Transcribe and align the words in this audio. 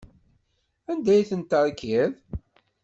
Anda 0.91 1.11
ay 1.13 1.27
ten-terkiḍ? 1.29 2.11